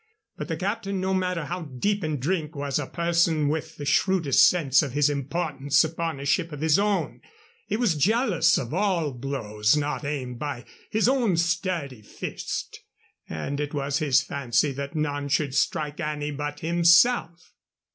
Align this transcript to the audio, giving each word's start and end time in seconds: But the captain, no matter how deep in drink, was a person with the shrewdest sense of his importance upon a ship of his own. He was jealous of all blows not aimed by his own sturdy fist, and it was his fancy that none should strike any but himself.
But 0.35 0.47
the 0.47 0.57
captain, 0.57 0.99
no 0.99 1.13
matter 1.13 1.45
how 1.45 1.61
deep 1.61 2.03
in 2.03 2.17
drink, 2.19 2.55
was 2.55 2.79
a 2.79 2.87
person 2.87 3.49
with 3.49 3.75
the 3.77 3.85
shrewdest 3.85 4.49
sense 4.49 4.81
of 4.81 4.93
his 4.93 5.11
importance 5.11 5.83
upon 5.83 6.19
a 6.19 6.25
ship 6.25 6.51
of 6.51 6.61
his 6.61 6.79
own. 6.79 7.21
He 7.67 7.77
was 7.77 7.93
jealous 7.93 8.57
of 8.57 8.73
all 8.73 9.11
blows 9.13 9.77
not 9.77 10.03
aimed 10.03 10.39
by 10.39 10.65
his 10.89 11.07
own 11.07 11.37
sturdy 11.37 12.01
fist, 12.01 12.79
and 13.29 13.59
it 13.59 13.75
was 13.75 13.99
his 13.99 14.23
fancy 14.23 14.71
that 14.71 14.95
none 14.95 15.29
should 15.29 15.53
strike 15.53 15.99
any 15.99 16.31
but 16.31 16.61
himself. 16.61 17.53